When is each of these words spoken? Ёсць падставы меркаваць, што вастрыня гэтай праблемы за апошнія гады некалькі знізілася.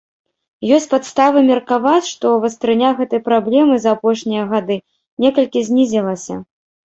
Ёсць 0.77 0.87
падставы 0.93 1.39
меркаваць, 1.49 2.07
што 2.13 2.31
вастрыня 2.45 2.89
гэтай 3.01 3.21
праблемы 3.29 3.75
за 3.83 3.89
апошнія 3.99 4.47
гады 4.53 4.77
некалькі 5.27 5.59
знізілася. 5.69 6.39